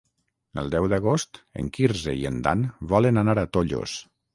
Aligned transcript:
El 0.61 0.71
deu 0.75 0.87
d'agost 0.93 1.39
en 1.65 1.69
Quirze 1.77 2.19
i 2.25 2.29
en 2.33 2.43
Dan 2.49 2.67
volen 2.97 3.25
anar 3.27 3.41
a 3.47 3.51
Tollos. 3.57 4.01